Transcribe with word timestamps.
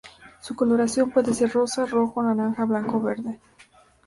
Su 0.39 0.55
coloración 0.55 1.11
puede 1.11 1.31
ser 1.31 1.51
rosa, 1.51 1.85
rojo, 1.85 2.23
naranja, 2.23 2.65
blanco 2.65 2.97
o 2.97 3.01
verde. 3.01 3.39